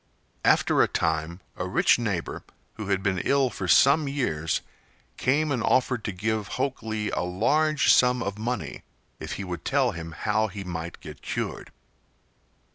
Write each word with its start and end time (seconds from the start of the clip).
After 0.43 0.81
a 0.81 0.87
time 0.87 1.41
a 1.55 1.67
rich 1.67 1.99
neighbor, 1.99 2.41
who 2.73 2.87
had 2.87 3.03
been 3.03 3.19
ill 3.19 3.51
for 3.51 3.67
some 3.67 4.07
years, 4.07 4.61
came 5.15 5.51
and 5.51 5.61
offered 5.61 6.03
to 6.05 6.11
give 6.11 6.47
Hok 6.57 6.81
Lee 6.81 7.11
a 7.11 7.21
large 7.21 7.93
sum 7.93 8.23
of 8.23 8.39
money 8.39 8.81
if 9.19 9.33
he 9.33 9.43
would 9.43 9.63
tell 9.63 9.91
him 9.91 10.13
how 10.13 10.47
he 10.47 10.63
might 10.63 11.01
get 11.01 11.21
cured. 11.21 11.71